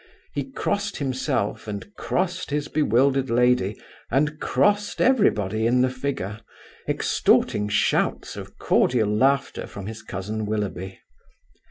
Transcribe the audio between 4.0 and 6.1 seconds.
and crossed everybody in the